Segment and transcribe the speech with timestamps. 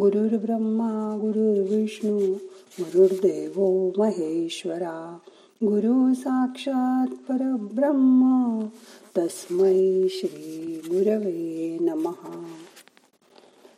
[0.00, 2.18] गुरुर्ब्रह्मा गुरुर्विष्णू
[2.80, 5.18] गुरुर्देव महेश्वरा.
[5.62, 8.60] गुरु साक्षात परब्रह्म
[9.18, 12.54] तस्मै श्री गुरवे नमहा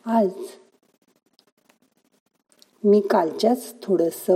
[0.05, 0.29] आज
[2.83, 4.31] मी कालच्याच थोडस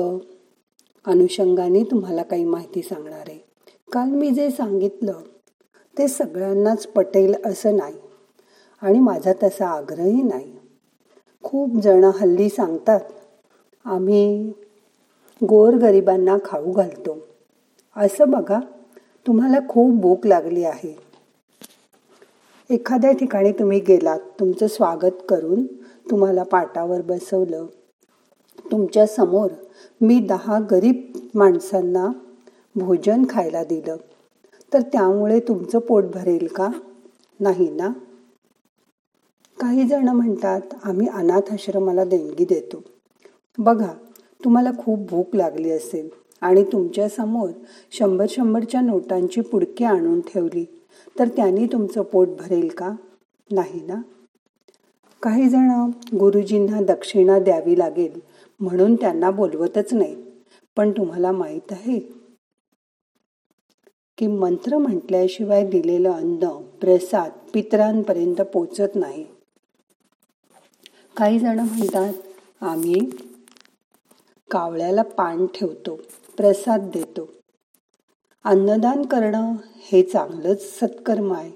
[1.05, 3.39] अनुषंगाने तुम्हाला काही माहिती सांगणार आहे.
[3.91, 5.21] काल मी जे सांगितलं
[5.97, 7.95] ते सगळ्यांनाच पटेल असं नाही
[8.81, 10.59] आणि माझा तसा आग्रहही नाही.
[11.51, 12.99] खूप जण हल्ली सांगतात
[13.85, 14.53] आम्ही
[15.43, 17.17] गोरगरिबांना खाऊ घालतो.
[17.95, 18.59] असं बघा
[19.27, 20.95] तुम्हाला खूप भूक लागली आहे.
[22.69, 25.65] एखाद्या ठिकाणी तुम्ही गेलात तुमचं स्वागत करून
[26.11, 27.65] तुम्हाला पाटावर बसवलं.
[28.71, 29.47] तुमच्यासमोर
[30.01, 32.07] मी दहा गरीब माणसांना
[32.75, 33.95] भोजन खायला दिलं.
[34.73, 36.69] तर त्यामुळे तुमचं पोट भरेल का?
[37.39, 37.89] नाही ना?
[39.59, 42.83] काही जण म्हणतात आम्ही अनाथ आश्रमाला देणगी देतो.
[43.57, 43.93] बघा
[44.43, 46.09] तुम्हाला खूप भूक लागली असेल
[46.41, 47.49] आणि तुमच्यासमोर
[47.91, 50.65] शंभर शंभरच्या नोटांची पुडकी आणून ठेवली
[51.19, 52.95] तर त्यांनी तुमचं पोट भरेल का?
[53.51, 54.01] नाही ना?
[55.21, 55.69] काही जण
[56.19, 58.19] गुरुजींना दक्षिणा द्यावी लागेल
[58.59, 60.15] म्हणून त्यांना बोलवतच नाही.
[60.77, 61.99] पण तुम्हाला माहीत आहे
[64.17, 66.49] की मंत्र म्हटल्याशिवाय दिलेलं अन्न
[66.81, 69.25] प्रसाद पितरांपर्यंत पोचत नाही.
[71.19, 72.13] काही जण म्हणतात
[72.61, 73.09] आम्ही
[74.51, 75.99] कावळ्याला पान ठेवतो
[76.37, 77.29] प्रसाद देतो.
[78.43, 79.53] अन्नदान करणं
[79.91, 81.51] हे चांगलंच सत्कर्म आहे.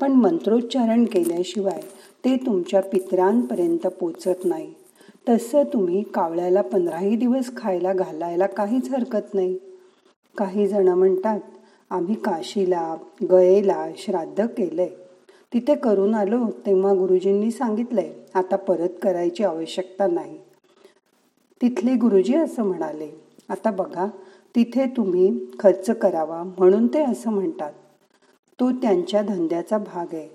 [0.00, 1.80] पण मंत्रोच्चारण केल्याशिवाय
[2.24, 4.74] ते तुमच्या पितरांपर्यंत पोचत नाही.
[5.28, 9.58] तसं तुम्ही कावळ्याला पंधराही दिवस खायला घालायला काहीच हरकत नाही.
[10.38, 11.40] काही जण म्हणतात
[11.90, 12.96] आम्ही काशीला
[13.30, 14.90] गयेला श्राद्ध केलंय.
[15.54, 20.38] तिथे करून आलो तेव्हा गुरुजींनी सांगितलंय आता परत करायची आवश्यकता नाही.
[21.62, 23.10] तिथले गुरुजी असं म्हणाले
[23.48, 24.06] आता बघा
[24.56, 27.72] तिथे तुम्ही खर्च करावा म्हणून ते असं म्हणतात.
[28.60, 30.28] तो त्यांच्या धंद्याचा भाग आहे.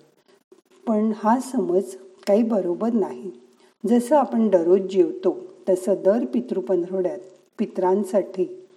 [0.87, 1.95] पण हा समज
[2.27, 3.31] काही बरोबर नाही.
[3.87, 5.37] जसं आपण दररोज जेवतो
[5.69, 7.19] तसं दर पितृपंधरवड्यात
[7.59, 8.67] पित्रांसाठी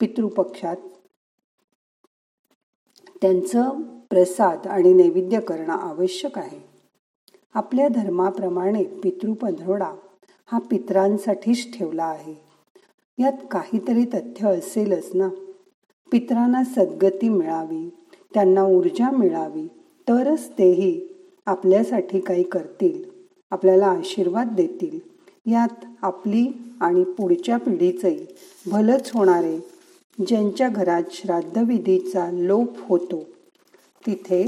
[0.00, 0.76] पितृपक्षात
[3.22, 3.70] त्यांचं
[4.10, 6.60] प्रसाद आणि नैवेद्य करणं आवश्यक आहे.
[7.54, 9.92] आपल्या धर्माप्रमाणे पितृपंधरवडा
[10.46, 12.34] हा पित्रांसाठीच ठेवला आहे.
[13.18, 15.28] यात काहीतरी तथ्य असेलच ना?
[16.12, 17.90] पित्रांना सद्गती मिळावी
[18.34, 19.66] त्यांना ऊर्जा मिळावी
[20.08, 21.08] तरच तेही
[21.46, 23.04] आपल्यासाठी काही करतील
[23.50, 24.98] आपल्याला आशीर्वाद देतील.
[25.50, 26.46] यात आपली
[26.80, 28.26] आणि पुढच्या पिढीचंही
[28.66, 29.58] भलंच होणारे
[30.26, 33.24] ज्यांच्या घरात श्राद्धविधीचा लोप होतो.
[34.08, 34.46] तिथे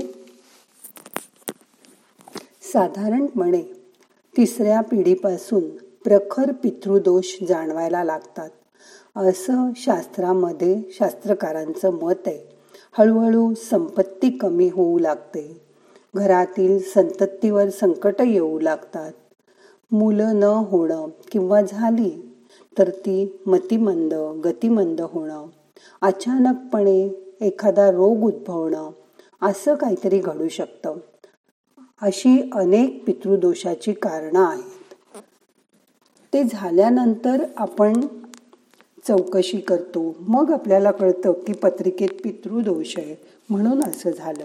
[2.73, 3.63] साधारणपणे
[4.37, 5.69] तिसऱ्या पिढीपासून
[6.05, 8.51] प्रखर पितृदोष जाणवायला लागतात.
[9.17, 12.39] असं शास्त्रामध्ये शास्त्रकारांचं मत आहे.
[12.99, 15.61] हळूहळू संपत्ती कमी होऊ लागते.
[16.15, 19.13] घरातील संततीवर संकट येऊ लागतात.
[19.93, 22.33] मुलं न होणं किंवा झाली
[22.79, 25.47] तर ती मतिमंद गतिमंद होणं
[26.01, 28.91] अचानकपणे एखादा रोग उद्भवणं
[29.43, 30.97] असं काहीतरी घडू शकतं.
[32.03, 34.95] अशी अनेक पितृदोषाची कारणं आहेत.
[36.33, 38.01] ते झाल्यानंतर आपण
[39.09, 40.17] चौकशी करतो.
[40.21, 43.17] मग आपल्याला कळतं की पत्रिकेत पितृदोष आहे
[43.51, 44.45] म्हणून असं झालं.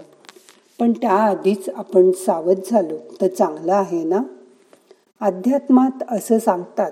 [0.79, 4.23] पण त्याआधीच आपण सावध झालो तर चांगलं आहे ना?
[5.22, 6.91] अध्यात्मात असं सांगतात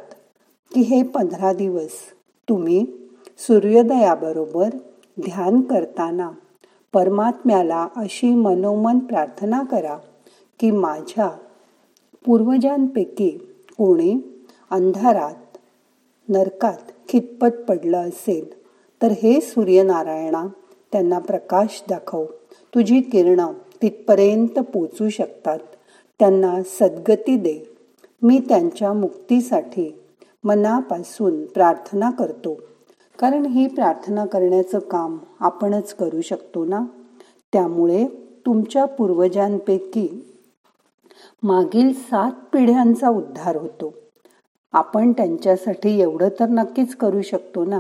[0.74, 1.90] की हे पंधरा दिवस
[2.50, 2.86] तुम्ही
[3.38, 4.70] सूर्योदयाबरोबर
[5.22, 6.32] ध्यान करताना
[6.94, 9.98] परमात्म्याला अशी मनोमन प्रार्थना करा
[10.60, 11.28] की माझ्या
[12.26, 13.30] पूर्वजांपैकी
[13.78, 15.58] कोणी अंधारात
[16.30, 18.64] नरकात खितपत पडलं असेल
[19.02, 20.48] तर हे सूर्यनारायणा
[20.92, 22.26] त्यांना प्रकाश दाखव.
[22.76, 25.60] तुझी किरणं तिथपर्यंत पोचू शकतात.
[26.20, 27.70] त्यांना सद्गती दे.
[28.22, 30.00] मी त्यांच्या मुक्तीसाठी
[30.44, 32.60] मनापासून प्रार्थना करतो.
[33.20, 36.86] कारण ही प्रार्थना करण्याचं काम आपणच करू शकतो ना?
[37.54, 38.08] त्यामुळे
[38.46, 40.38] तुमच्या पूर्वजांपैकी
[41.44, 43.94] मागील सात पिढ्यांचा उद्धार होतो.
[44.74, 47.80] आपण त्यांच्यासाठी एवढं तर नक्कीच करू शकतो ना?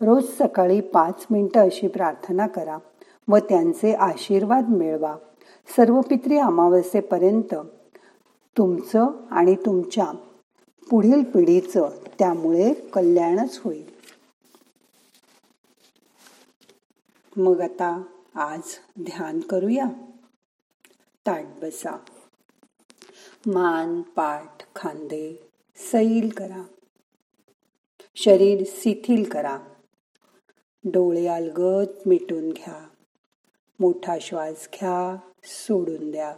[0.00, 2.78] रोज सकाळी पाच मिनटं अशी प्रार्थना करा
[3.28, 5.16] व त्यांचे आशीर्वाद मिळवा.
[5.76, 7.54] सर्व पित्री अमावस्येपर्यंत
[8.58, 10.06] तुमचं आणि तुमच्या
[10.90, 11.88] पुढील पिढीचं
[12.18, 13.99] त्यामुळे कल्याणच होईल.
[17.40, 18.02] मग आता
[18.34, 18.60] आज
[19.00, 19.84] ध्यान करूया.
[21.26, 21.96] ताट बसा.
[23.46, 26.62] मान पाठ खांदे सैल करा.
[28.16, 29.58] शरीर शिथिल करा.
[30.84, 32.88] डोळे अलगत मिटून घ्या.
[33.80, 36.36] मोठा श्वास घ्या सोडून द्या.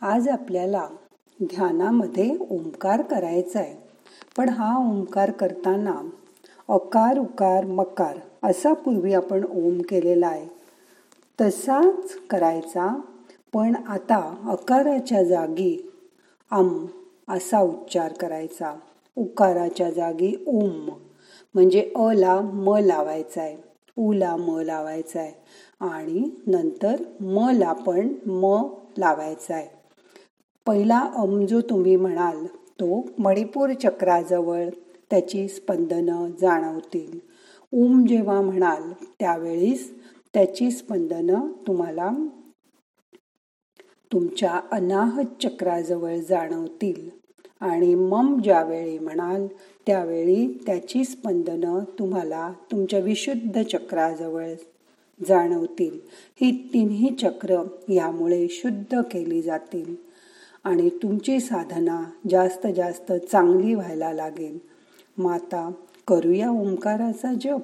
[0.00, 0.88] आज आपल्याला
[1.42, 3.88] ध्यानामध्ये ओंकार करायचा आहे
[4.36, 6.02] पण हा ओंकार करताना
[6.68, 10.46] अकार उकार मकार असा पूर्वी आपण ओम केलेला आहे.
[11.38, 12.88] तसाच करायचा
[13.52, 14.18] पण आता
[14.50, 15.76] अकाराच्या जागी
[16.50, 16.86] आम
[17.28, 18.74] असा उच्चार करायचा.
[19.16, 20.88] उकाराच्या जागी ओम
[21.54, 23.56] म्हणजे अला म लावायचा आहे
[23.96, 25.32] उला म लावायचा आहे
[25.80, 28.56] आणि नंतर म ला पण म
[28.98, 29.68] लावायचा आहे
[30.66, 32.44] पहिला अम जो तुम्ही म्हणाल
[32.80, 34.68] तो मणिपूर चक्राजवळ
[35.10, 37.18] त्याची स्पंदनं जाणवतील.
[37.72, 39.94] ओम जेव्हा म्हणाल त्यावेळीस
[40.34, 42.10] त्याची स्पंदनं तुम्हाला
[44.12, 47.10] तुमच्या अनाहत चक्राजवळ जाणवतील.
[47.60, 49.46] आणि मम ज्यावेळी म्हणाल
[49.86, 54.46] त्यावेळी त्याची स्पंदनं तुम्हाला तुमच्या विशुद्ध चक्राजवळ
[55.28, 55.98] जाणवतील.
[56.40, 59.94] ही तिन्ही चक्र यामुळे शुद्ध केली जातील.
[60.64, 64.58] आणि तुमची साधना जास्त जास्त चांगली व्हायला लागेल.
[65.18, 65.70] माता
[66.08, 67.60] करूया ओंकाराचा जप.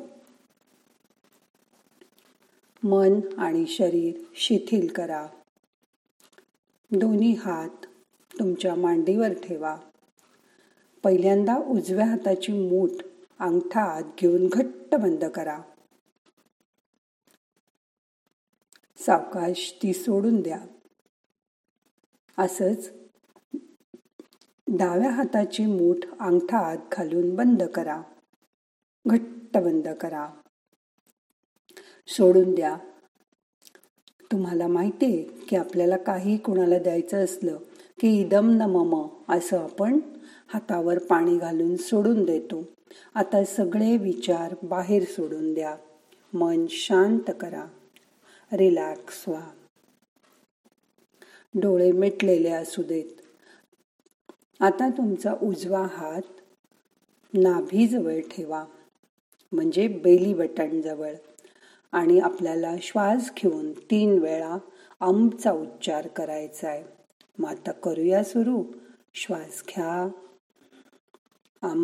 [2.82, 5.26] मन आणि शरीर शिथिल करा.
[6.90, 7.68] दोन्ही हात
[8.38, 9.76] तुमच्या मांडीवर ठेवा.
[11.02, 12.90] पहिल्यांदा उजव्या हाताची मूठ
[13.38, 15.62] अंगठा आत घेऊन घट्ट बंद करा.
[18.98, 20.60] सावकाश ती सोडून द्या.
[22.38, 22.90] असच
[24.68, 28.02] डाव्या हाताची मूठ अंगठा आत घालून बंद करा.
[29.06, 30.30] घट्ट बंद करा.
[32.06, 32.76] सोडून द्या.
[34.32, 37.58] तुम्हाला माहिती आहे की आपल्याला काही कुणाला द्यायचं असलं
[38.00, 39.98] की इदम न मम असं आपण
[40.46, 42.64] हातावर पाणी घालून सोडून देतो.
[43.14, 45.76] आता सगळे विचार बाहेर सोडून द्या.
[46.34, 47.66] मन शांत करा.
[48.52, 49.50] रिलॅक्स व्हा.
[51.54, 53.20] डोळे मिटलेले असू देत.
[54.62, 56.22] आता तुमचा उजवा हात
[57.34, 58.64] नाभीजवळ ठेवा.
[59.52, 61.14] म्हणजे बेली बटणजवळ.
[61.92, 64.56] आणि आपल्याला श्वास घेऊन तीन वेळा
[65.00, 66.84] आमचा उच्चार करायचा आहे
[67.38, 68.64] मग आता करूया सुरू.
[69.14, 70.08] श्वास घ्या.
[71.62, 71.82] अम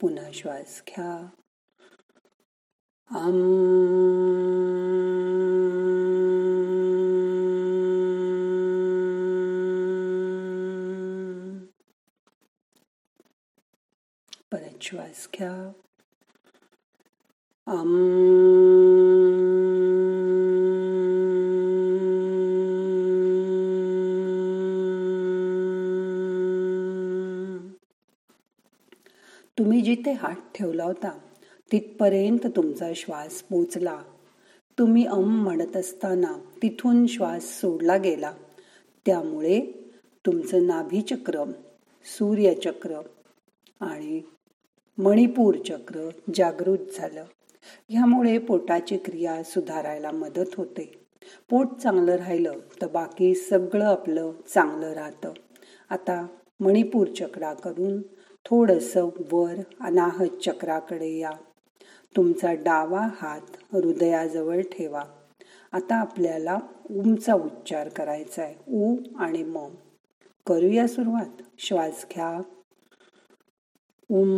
[0.00, 1.26] पुन्हा श्वास घ्या.
[3.10, 4.43] अम
[14.94, 15.72] श्वास घ्या
[17.66, 17.94] अम
[29.58, 31.18] तुम्ही जिथे हात ठेवला होता
[31.72, 34.02] तिथपर्यंत तुमचा श्वास पोचला.
[34.78, 36.32] तुम्ही अम म्हणत असताना
[36.62, 38.32] तिथून श्वास सोडला गेला.
[39.06, 39.60] त्यामुळे
[40.26, 41.44] तुमचं नाभीचक्र
[42.04, 43.00] सूर्यचक्र
[43.80, 44.20] आणि
[44.98, 47.24] मणिपूर चक्र जागृत झालं.
[47.88, 51.06] ह्यामुळे पोटाची क्रिया सुधारायला मदत होते.
[51.50, 55.32] पोट चांगलं राहिलं तर बाकी सगळं आपलं चांगलं राहतं.
[55.90, 56.26] आता
[56.60, 58.02] मणिपूर चक्राकडून
[58.44, 61.32] थोडंसं वर अनाहत चक्राकडे या.
[62.16, 65.02] तुमचा डावा हात हृदयाजवळ ठेवा.
[65.72, 66.58] आता आपल्याला
[66.90, 69.58] उमचा उच्चार करायचा आहे ऊ आणि म.
[70.46, 71.42] करूया सुरुवात.
[71.58, 72.38] श्वास घ्या.
[74.10, 74.30] उम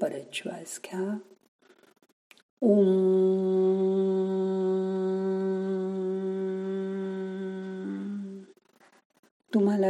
[0.00, 1.02] परत श्वास घ्या
[2.62, 3.21] ओम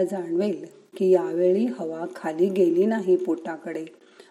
[0.02, 0.66] आपल्याला जाणवेल
[0.97, 3.87] की यावेळी हवा खाली गेली नाही पोटाकडे.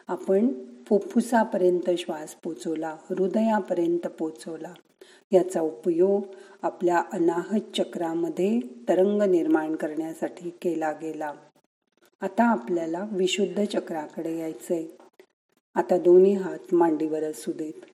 [0.08, 0.48] आपण
[0.88, 4.74] फुफ्फुसापर्यंत श्वास पोचवला हृदयापर्यंत पोचवला.
[5.32, 6.24] याचा उपयोग
[6.62, 8.60] आपल्या अनाहत चक्रामध्ये
[8.90, 11.34] तरंग निर्माण करण्यासाठी केला गेला.
[12.22, 14.86] आता आपल्याला विशुद्ध चक्राकडे यायचंय.
[15.76, 17.86] आता दोन्ही हात मांडीवर असू देत.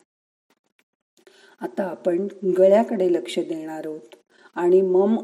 [1.62, 4.15] आता आपण गळ्याकडे लक्ष देणार आहोत
[4.55, 5.17] आणि मम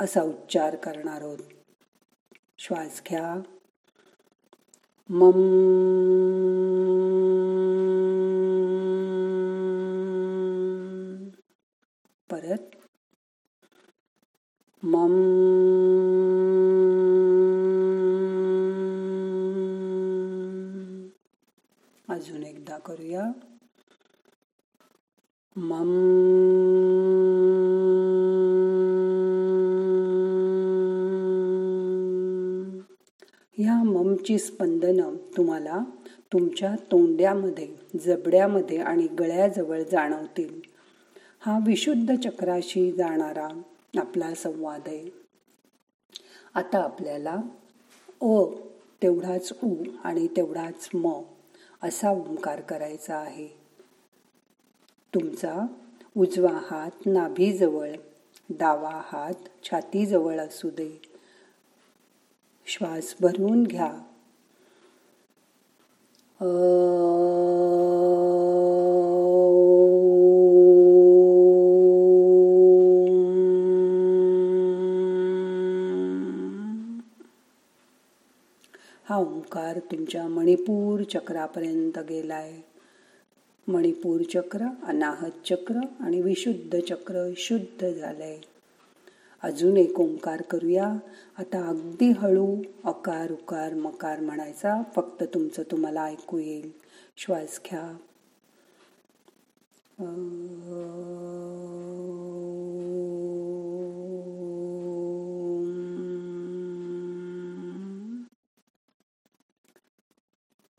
[0.00, 1.38] असा उच्चार करणार आहोत.
[2.58, 3.34] श्वास घ्या.
[5.10, 5.32] मम.
[12.30, 12.70] परत.
[14.82, 15.12] मम.
[22.14, 23.24] अजून एकदा करूया.
[25.56, 26.17] मम.
[33.58, 35.78] ह्या ममची स्पंदनं तुम्हाला
[36.32, 37.66] तुमच्या तोंड्यामध्ये
[37.98, 40.60] जबड्यामध्ये आणि गळ्याजवळ जाणवतील.
[41.40, 43.48] हा विशुद्ध चक्राशी जाणारा
[44.00, 45.10] आपला संवाद आहे.
[46.54, 47.36] आता आपल्याला
[48.22, 48.44] अ
[49.02, 49.74] तेवढाच उ
[50.04, 51.20] आणि तेवढाच म
[51.82, 53.48] असा ओंकार करायचा आहे.
[55.14, 55.66] तुमचा
[56.16, 57.92] उजवा हात नाभीजवळ
[58.50, 61.07] डावा हात छातीजवळ असू दे.
[62.68, 63.86] श्वास भरून घ्या.
[79.04, 82.52] हा ओंकार तुमच्या मणिपूर चक्रापर्यंत गेलाय.
[83.68, 88.38] मणिपूर चक्र अनाहत चक्र आणि विशुद्ध चक्र शुद्ध झालंय.
[89.42, 90.94] अजून एक ओंकार करूया.
[91.38, 94.82] आता अगदी हळू अकार उकार मकार म्हणायचा.
[94.96, 96.72] फक्त तुमचं तुम्हाला ऐकू येईल.
[97.16, 97.96] श्वास घ्या.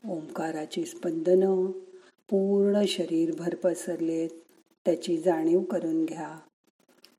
[0.08, 1.66] ओंकाराची स्पंदनं
[2.30, 4.30] पूर्ण शरीरभर पसरलेत.
[4.84, 6.38] त्याची जाणीव करून घ्या.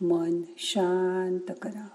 [0.01, 1.87] मन शांत करा.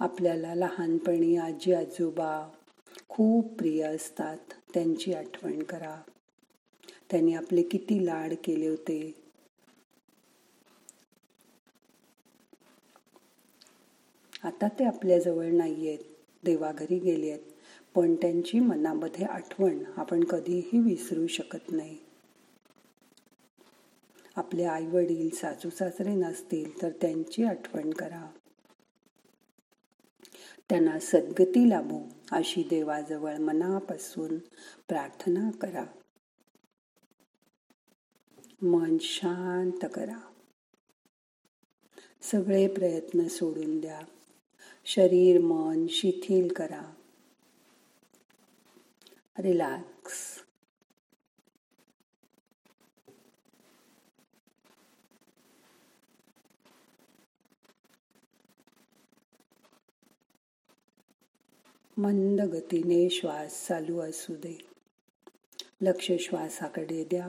[0.00, 2.48] आपल्याला लहानपणी आजी आजोबा
[3.08, 4.36] खूप प्रिय असतात.
[4.74, 5.96] त्यांची आठवण करा.
[7.10, 9.00] त्यांनी आपले किती लाड केले होते.
[14.44, 16.04] आता ते आपल्याजवळ नाही आहेत
[16.42, 17.53] देवाघरी गेले आहेत
[17.94, 21.98] पण त्यांची मनामध्ये आठवण आपण कधीही विसरू शकत नाही.
[24.36, 28.30] आपले आई वडील सासू सासरे नसतील तर त्यांची आठवण करा.
[30.68, 34.38] त्यांना सद्गती लाभो अशी देवाजवळ मनापासून
[34.88, 35.84] प्रार्थना करा.
[38.62, 40.32] मन शांत करा.
[42.22, 44.00] सगळे प्रयत्न सोडून द्या.
[44.84, 46.93] शरीर मन शिथिल करा.
[49.38, 50.42] रिलॅक्स
[61.96, 64.58] मंद गतीने श्वास चालू असू दे.
[65.80, 67.28] लक्ष श्वासाकडे द्या.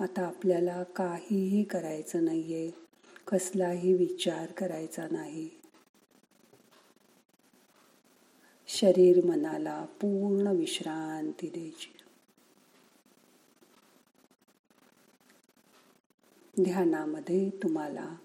[0.00, 2.70] आता आपल्याला काहीही करायचं नाहीये.
[3.28, 5.48] कसलाही विचार करायचा नाही.
[8.66, 11.92] शरीर मनाला पूर्ण विश्रांती द्यायची.
[16.64, 18.16] ध्यानामध्ये तुम्हाला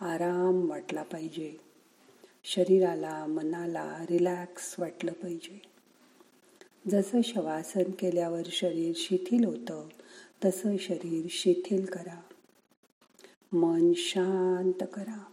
[0.00, 1.56] आराम वाटला पाहिजे.
[2.44, 5.77] शरीराला मनाला रिलॅक्स वाटलं पाहिजे.
[6.86, 9.88] जसं शवासन केल्यावर शरीर शिथिल होतं
[10.44, 12.20] तसं शरीर शिथिल करा.
[13.52, 15.32] मन शांत करा.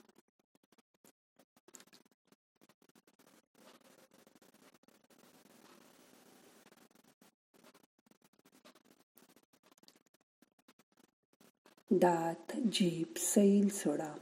[11.92, 14.14] दात जीभ सैल सोडा.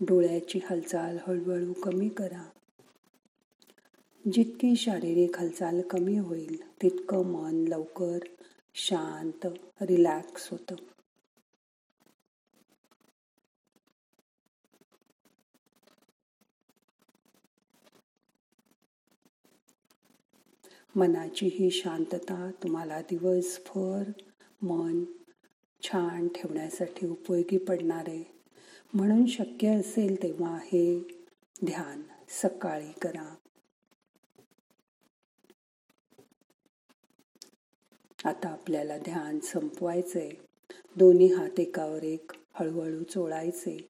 [0.00, 2.55] डोळ्याची हालचाल हळूहळू कमी करा.
[4.32, 8.18] जितकी शारीरिक हालचाल कमी होईल तितकं मन लवकर
[8.74, 9.46] शांत
[9.80, 10.74] रिलॅक्स होतं.
[20.96, 24.02] मनाची ही शांतता तुम्हाला दिवसभर
[24.62, 25.04] मन
[25.82, 28.24] छान ठेवण्यासाठी उपयोगी पडणार आहे.
[28.94, 31.00] म्हणून शक्य असेल तेव्हा हे
[31.64, 33.34] ध्यान सकाळी करा.
[38.26, 40.30] आता आपल्याला ध्यान संपवायचंय.
[40.96, 43.88] दोन्ही हात एकावर एक हळूहळू चोळायचे.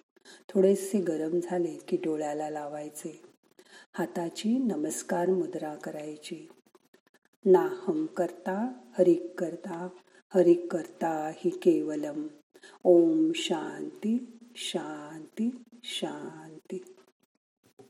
[0.49, 3.23] थोडेसे गरम झाले की डोळ्याला लावायचे.
[3.93, 6.49] हाताची नमस्कार मुद्रा करायची.
[7.45, 9.89] नाहम करता हरिक करता
[10.35, 12.27] हरिक करता हि केवलम.
[12.85, 15.51] ओम शांती शांती
[15.85, 16.96] शांती.